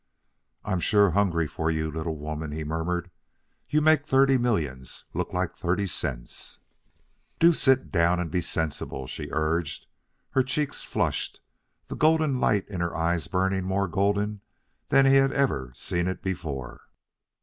"I'm 0.65 0.79
sure 0.79 1.11
hungry 1.11 1.45
for 1.45 1.69
you, 1.69 1.91
little 1.91 2.17
woman," 2.17 2.51
he 2.51 2.63
murmured 2.63 3.11
"You 3.69 3.81
make 3.81 4.03
thirty 4.07 4.35
millions 4.35 5.05
look 5.13 5.31
like 5.31 5.55
thirty 5.55 5.85
cents." 5.85 6.57
"Do 7.39 7.53
sit 7.53 7.91
down 7.91 8.19
and 8.19 8.31
be 8.31 8.41
sensible," 8.41 9.05
she 9.05 9.29
urged, 9.31 9.85
her 10.31 10.41
cheeks 10.41 10.83
flushed, 10.83 11.39
the 11.85 11.95
golden 11.95 12.39
light 12.39 12.67
in 12.67 12.81
her 12.81 12.95
eyes 12.97 13.27
burning 13.27 13.63
more 13.65 13.87
golden 13.87 14.41
than 14.87 15.05
he 15.05 15.17
had 15.17 15.33
ever 15.33 15.71
seen 15.75 16.07
it 16.07 16.23
before. 16.23 16.81